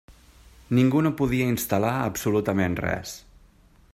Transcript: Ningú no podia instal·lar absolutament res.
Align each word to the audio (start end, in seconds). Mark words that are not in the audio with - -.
Ningú 0.77 1.01
no 1.07 1.11
podia 1.19 1.51
instal·lar 1.55 1.93
absolutament 2.07 2.79
res. 2.87 3.15